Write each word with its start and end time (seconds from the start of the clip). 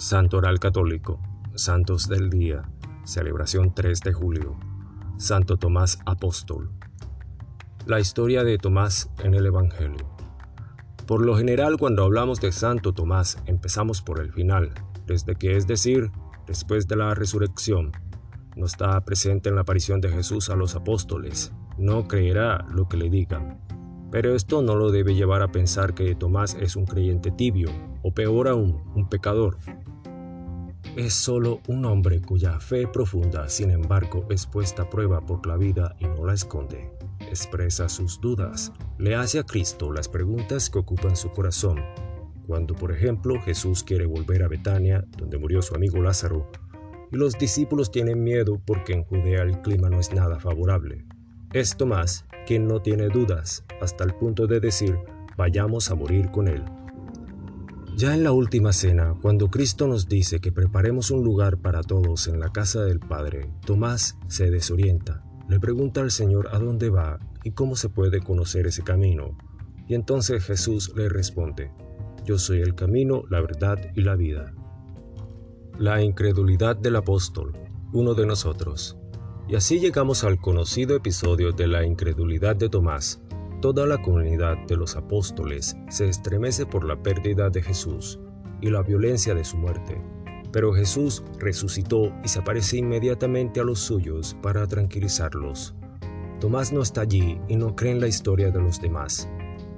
Santo 0.00 0.38
Oral 0.38 0.58
Católico, 0.58 1.20
Santos 1.54 2.08
del 2.08 2.30
Día, 2.30 2.62
celebración 3.04 3.74
3 3.74 4.00
de 4.00 4.14
julio, 4.14 4.58
Santo 5.18 5.58
Tomás 5.58 5.98
Apóstol. 6.06 6.70
La 7.84 8.00
historia 8.00 8.42
de 8.42 8.56
Tomás 8.56 9.10
en 9.22 9.34
el 9.34 9.44
Evangelio. 9.44 10.08
Por 11.06 11.22
lo 11.22 11.36
general 11.36 11.76
cuando 11.76 12.02
hablamos 12.02 12.40
de 12.40 12.50
Santo 12.50 12.94
Tomás 12.94 13.36
empezamos 13.44 14.00
por 14.00 14.20
el 14.20 14.32
final, 14.32 14.72
desde 15.06 15.34
que 15.34 15.58
es 15.58 15.66
decir, 15.66 16.10
después 16.46 16.88
de 16.88 16.96
la 16.96 17.14
resurrección. 17.14 17.92
No 18.56 18.64
está 18.64 18.98
presente 19.04 19.50
en 19.50 19.56
la 19.56 19.60
aparición 19.60 20.00
de 20.00 20.08
Jesús 20.08 20.48
a 20.48 20.56
los 20.56 20.76
apóstoles, 20.76 21.52
no 21.76 22.08
creerá 22.08 22.66
lo 22.72 22.88
que 22.88 22.96
le 22.96 23.10
digan. 23.10 23.60
Pero 24.10 24.34
esto 24.34 24.62
no 24.62 24.76
lo 24.76 24.90
debe 24.90 25.14
llevar 25.14 25.42
a 25.42 25.52
pensar 25.52 25.94
que 25.94 26.14
Tomás 26.14 26.56
es 26.58 26.74
un 26.74 26.86
creyente 26.86 27.30
tibio, 27.30 27.68
o 28.02 28.12
peor 28.12 28.48
aún, 28.48 28.82
un 28.94 29.08
pecador, 29.08 29.58
es 30.96 31.14
solo 31.14 31.60
un 31.68 31.84
hombre 31.84 32.20
cuya 32.20 32.58
fe 32.58 32.86
profunda, 32.86 33.48
sin 33.48 33.70
embargo, 33.70 34.26
es 34.30 34.46
puesta 34.46 34.82
a 34.82 34.90
prueba 34.90 35.24
por 35.24 35.46
la 35.46 35.56
vida 35.56 35.94
y 36.00 36.06
no 36.06 36.26
la 36.26 36.34
esconde. 36.34 36.90
Expresa 37.20 37.88
sus 37.88 38.20
dudas, 38.20 38.72
le 38.98 39.14
hace 39.14 39.38
a 39.38 39.44
Cristo 39.44 39.92
las 39.92 40.08
preguntas 40.08 40.68
que 40.68 40.80
ocupan 40.80 41.14
su 41.14 41.30
corazón. 41.30 41.80
Cuando, 42.46 42.74
por 42.74 42.90
ejemplo, 42.90 43.40
Jesús 43.40 43.84
quiere 43.84 44.06
volver 44.06 44.42
a 44.42 44.48
Betania, 44.48 45.04
donde 45.16 45.38
murió 45.38 45.62
su 45.62 45.74
amigo 45.74 46.02
Lázaro, 46.02 46.50
y 47.12 47.16
los 47.16 47.38
discípulos 47.38 47.90
tienen 47.90 48.22
miedo 48.22 48.60
porque 48.64 48.92
en 48.92 49.04
Judea 49.04 49.42
el 49.42 49.60
clima 49.62 49.90
no 49.90 50.00
es 50.00 50.12
nada 50.12 50.40
favorable. 50.40 51.04
Es 51.52 51.76
Tomás 51.76 52.26
quien 52.46 52.66
no 52.66 52.80
tiene 52.80 53.08
dudas, 53.08 53.64
hasta 53.80 54.02
el 54.04 54.14
punto 54.14 54.46
de 54.46 54.60
decir, 54.60 54.98
vayamos 55.36 55.90
a 55.90 55.94
morir 55.94 56.30
con 56.30 56.48
él. 56.48 56.64
Ya 57.96 58.14
en 58.14 58.24
la 58.24 58.32
última 58.32 58.72
cena, 58.72 59.14
cuando 59.20 59.50
Cristo 59.50 59.86
nos 59.86 60.08
dice 60.08 60.40
que 60.40 60.52
preparemos 60.52 61.10
un 61.10 61.22
lugar 61.22 61.58
para 61.58 61.82
todos 61.82 62.28
en 62.28 62.40
la 62.40 62.50
casa 62.50 62.82
del 62.84 62.98
Padre, 62.98 63.50
Tomás 63.66 64.16
se 64.28 64.50
desorienta. 64.50 65.22
Le 65.48 65.60
pregunta 65.60 66.00
al 66.00 66.10
Señor 66.10 66.48
a 66.52 66.58
dónde 66.58 66.88
va 66.88 67.18
y 67.44 67.50
cómo 67.50 67.76
se 67.76 67.88
puede 67.88 68.20
conocer 68.20 68.66
ese 68.66 68.82
camino. 68.82 69.36
Y 69.86 69.94
entonces 69.94 70.44
Jesús 70.44 70.92
le 70.96 71.08
responde, 71.08 71.72
Yo 72.24 72.38
soy 72.38 72.60
el 72.60 72.74
camino, 72.74 73.24
la 73.28 73.40
verdad 73.40 73.78
y 73.94 74.02
la 74.02 74.14
vida. 74.14 74.54
La 75.78 76.00
incredulidad 76.02 76.76
del 76.76 76.96
apóstol, 76.96 77.52
uno 77.92 78.14
de 78.14 78.24
nosotros. 78.24 78.96
Y 79.48 79.56
así 79.56 79.80
llegamos 79.80 80.22
al 80.22 80.38
conocido 80.38 80.96
episodio 80.96 81.52
de 81.52 81.66
la 81.66 81.84
incredulidad 81.84 82.54
de 82.54 82.68
Tomás, 82.68 83.20
Toda 83.60 83.86
la 83.86 84.00
comunidad 84.00 84.56
de 84.66 84.76
los 84.76 84.96
apóstoles 84.96 85.76
se 85.90 86.08
estremece 86.08 86.64
por 86.64 86.82
la 86.82 87.02
pérdida 87.02 87.50
de 87.50 87.60
Jesús 87.60 88.18
y 88.62 88.70
la 88.70 88.82
violencia 88.82 89.34
de 89.34 89.44
su 89.44 89.58
muerte. 89.58 90.00
Pero 90.50 90.72
Jesús 90.72 91.22
resucitó 91.38 92.10
y 92.24 92.28
se 92.28 92.38
aparece 92.38 92.78
inmediatamente 92.78 93.60
a 93.60 93.64
los 93.64 93.78
suyos 93.80 94.34
para 94.40 94.66
tranquilizarlos. 94.66 95.74
Tomás 96.40 96.72
no 96.72 96.80
está 96.80 97.02
allí 97.02 97.38
y 97.48 97.56
no 97.56 97.76
cree 97.76 97.92
en 97.92 98.00
la 98.00 98.08
historia 98.08 98.50
de 98.50 98.62
los 98.62 98.80
demás, 98.80 99.28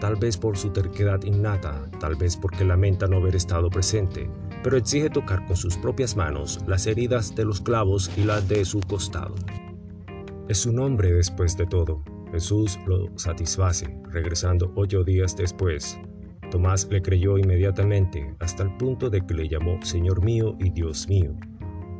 tal 0.00 0.16
vez 0.16 0.38
por 0.38 0.56
su 0.56 0.70
terquedad 0.70 1.22
innata, 1.24 1.86
tal 2.00 2.14
vez 2.14 2.34
porque 2.34 2.64
lamenta 2.64 3.06
no 3.06 3.18
haber 3.18 3.36
estado 3.36 3.68
presente, 3.68 4.30
pero 4.62 4.78
exige 4.78 5.10
tocar 5.10 5.44
con 5.44 5.54
sus 5.54 5.76
propias 5.76 6.16
manos 6.16 6.60
las 6.66 6.86
heridas 6.86 7.34
de 7.34 7.44
los 7.44 7.60
clavos 7.60 8.10
y 8.16 8.24
las 8.24 8.48
de 8.48 8.64
su 8.64 8.80
costado. 8.80 9.34
Es 10.48 10.64
un 10.64 10.78
hombre 10.78 11.12
después 11.12 11.58
de 11.58 11.66
todo, 11.66 12.02
Jesús 12.36 12.78
lo 12.84 13.08
satisface, 13.16 13.86
regresando 14.10 14.70
ocho 14.76 15.02
días 15.02 15.34
después. 15.34 15.98
Tomás 16.50 16.86
le 16.90 17.00
creyó 17.00 17.38
inmediatamente 17.38 18.36
hasta 18.40 18.62
el 18.64 18.76
punto 18.76 19.08
de 19.08 19.22
que 19.24 19.32
le 19.32 19.48
llamó 19.48 19.80
Señor 19.80 20.22
mío 20.22 20.54
y 20.60 20.68
Dios 20.68 21.08
mío, 21.08 21.34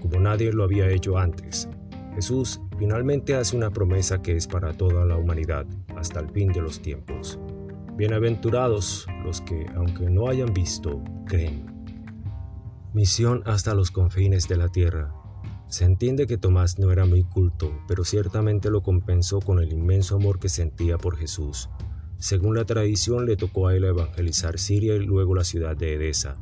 como 0.00 0.20
nadie 0.20 0.52
lo 0.52 0.62
había 0.62 0.88
hecho 0.88 1.18
antes. 1.18 1.68
Jesús 2.14 2.60
finalmente 2.78 3.34
hace 3.34 3.56
una 3.56 3.70
promesa 3.70 4.22
que 4.22 4.36
es 4.36 4.46
para 4.46 4.72
toda 4.72 5.04
la 5.04 5.16
humanidad, 5.16 5.66
hasta 5.96 6.20
el 6.20 6.30
fin 6.30 6.52
de 6.52 6.60
los 6.60 6.80
tiempos. 6.80 7.36
Bienaventurados 7.96 9.08
los 9.24 9.40
que, 9.40 9.66
aunque 9.74 10.08
no 10.08 10.28
hayan 10.28 10.54
visto, 10.54 11.02
creen. 11.26 11.66
Misión 12.92 13.42
hasta 13.46 13.74
los 13.74 13.90
confines 13.90 14.46
de 14.46 14.56
la 14.58 14.68
tierra. 14.68 15.12
Se 15.70 15.84
entiende 15.84 16.26
que 16.26 16.36
Tomás 16.36 16.80
no 16.80 16.90
era 16.90 17.06
muy 17.06 17.22
culto, 17.22 17.72
pero 17.86 18.02
ciertamente 18.02 18.72
lo 18.72 18.82
compensó 18.82 19.38
con 19.38 19.60
el 19.60 19.72
inmenso 19.72 20.16
amor 20.16 20.40
que 20.40 20.48
sentía 20.48 20.98
por 20.98 21.16
Jesús. 21.16 21.70
Según 22.18 22.56
la 22.56 22.64
tradición, 22.64 23.24
le 23.24 23.36
tocó 23.36 23.68
a 23.68 23.76
él 23.76 23.84
evangelizar 23.84 24.58
Siria 24.58 24.96
y 24.96 25.06
luego 25.06 25.36
la 25.36 25.44
ciudad 25.44 25.76
de 25.76 25.94
Edesa, 25.94 26.36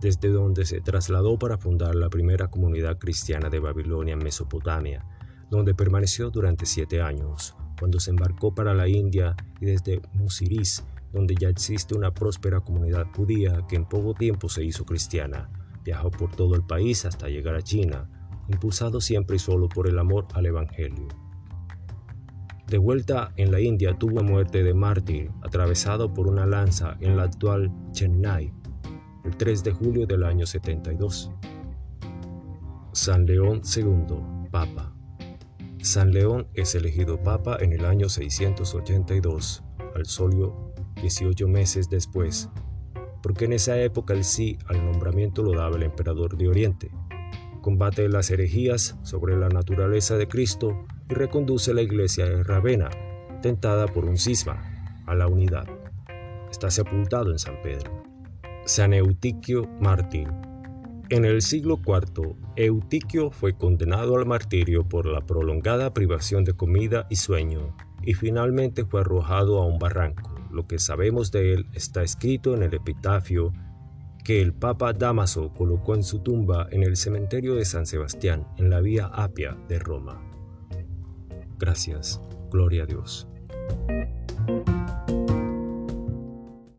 desde 0.00 0.28
donde 0.28 0.64
se 0.64 0.80
trasladó 0.80 1.40
para 1.40 1.58
fundar 1.58 1.96
la 1.96 2.08
primera 2.08 2.52
comunidad 2.52 2.98
cristiana 2.98 3.50
de 3.50 3.58
Babilonia 3.58 4.14
en 4.14 4.22
Mesopotamia, 4.22 5.04
donde 5.50 5.74
permaneció 5.74 6.30
durante 6.30 6.64
siete 6.64 7.02
años, 7.02 7.56
cuando 7.80 7.98
se 7.98 8.10
embarcó 8.10 8.54
para 8.54 8.74
la 8.74 8.86
India 8.86 9.34
y 9.60 9.66
desde 9.66 10.00
Musiris, 10.12 10.84
donde 11.12 11.34
ya 11.34 11.48
existe 11.48 11.96
una 11.96 12.14
próspera 12.14 12.60
comunidad 12.60 13.08
judía 13.12 13.66
que 13.68 13.74
en 13.74 13.86
poco 13.86 14.14
tiempo 14.14 14.48
se 14.48 14.62
hizo 14.62 14.84
cristiana. 14.84 15.50
Viajó 15.84 16.12
por 16.12 16.30
todo 16.30 16.54
el 16.54 16.62
país 16.62 17.04
hasta 17.04 17.28
llegar 17.28 17.56
a 17.56 17.62
China, 17.62 18.08
impulsado 18.48 19.00
siempre 19.00 19.36
y 19.36 19.38
solo 19.38 19.68
por 19.68 19.88
el 19.88 19.98
amor 19.98 20.26
al 20.34 20.46
Evangelio. 20.46 21.08
De 22.66 22.76
vuelta 22.78 23.32
en 23.36 23.50
la 23.50 23.60
India 23.60 23.96
tuvo 23.98 24.22
muerte 24.22 24.62
de 24.62 24.74
mártir 24.74 25.30
atravesado 25.42 26.12
por 26.12 26.28
una 26.28 26.44
lanza 26.44 26.96
en 27.00 27.16
la 27.16 27.22
actual 27.22 27.72
Chennai 27.92 28.52
el 29.24 29.36
3 29.36 29.64
de 29.64 29.72
julio 29.72 30.06
del 30.06 30.24
año 30.24 30.46
72. 30.46 31.30
San 32.92 33.26
León 33.26 33.62
II, 33.76 34.16
Papa. 34.50 34.94
San 35.82 36.12
León 36.12 36.48
es 36.54 36.74
elegido 36.74 37.22
Papa 37.22 37.58
en 37.60 37.72
el 37.72 37.84
año 37.84 38.08
682, 38.08 39.62
al 39.94 40.06
solio 40.06 40.72
18 41.00 41.46
meses 41.46 41.88
después, 41.88 42.48
porque 43.22 43.44
en 43.44 43.52
esa 43.52 43.80
época 43.80 44.14
el 44.14 44.24
sí 44.24 44.58
al 44.66 44.84
nombramiento 44.84 45.42
lo 45.42 45.52
daba 45.52 45.76
el 45.76 45.84
emperador 45.84 46.36
de 46.36 46.48
Oriente, 46.48 46.90
combate 47.60 48.08
las 48.08 48.30
herejías 48.30 48.96
sobre 49.02 49.36
la 49.36 49.48
naturaleza 49.48 50.16
de 50.16 50.28
Cristo 50.28 50.86
y 51.08 51.14
reconduce 51.14 51.74
la 51.74 51.82
iglesia 51.82 52.24
de 52.26 52.42
Ravenna, 52.42 52.90
tentada 53.42 53.86
por 53.86 54.04
un 54.04 54.16
cisma, 54.16 54.62
a 55.06 55.14
la 55.14 55.26
unidad. 55.26 55.66
Está 56.50 56.70
sepultado 56.70 57.30
en 57.30 57.38
San 57.38 57.60
Pedro. 57.62 58.02
San 58.64 58.92
Eutiquio 58.92 59.66
mártir. 59.80 60.28
En 61.10 61.24
el 61.24 61.40
siglo 61.40 61.80
IV, 61.86 62.36
Eutiquio 62.56 63.30
fue 63.30 63.56
condenado 63.56 64.16
al 64.16 64.26
martirio 64.26 64.86
por 64.86 65.06
la 65.06 65.22
prolongada 65.22 65.94
privación 65.94 66.44
de 66.44 66.52
comida 66.52 67.06
y 67.08 67.16
sueño, 67.16 67.74
y 68.02 68.12
finalmente 68.14 68.84
fue 68.84 69.00
arrojado 69.00 69.62
a 69.62 69.66
un 69.66 69.78
barranco. 69.78 70.34
Lo 70.50 70.66
que 70.66 70.78
sabemos 70.78 71.32
de 71.32 71.54
él 71.54 71.66
está 71.72 72.02
escrito 72.02 72.54
en 72.54 72.62
el 72.62 72.74
epitafio 72.74 73.52
que 74.28 74.42
el 74.42 74.52
Papa 74.52 74.92
Damaso 74.92 75.54
colocó 75.54 75.94
en 75.94 76.02
su 76.04 76.18
tumba 76.18 76.68
en 76.70 76.82
el 76.82 76.98
cementerio 76.98 77.54
de 77.54 77.64
San 77.64 77.86
Sebastián, 77.86 78.46
en 78.58 78.68
la 78.68 78.82
vía 78.82 79.06
Apia 79.06 79.56
de 79.70 79.78
Roma. 79.78 80.20
Gracias, 81.58 82.20
gloria 82.50 82.82
a 82.82 82.86
Dios. 82.86 83.26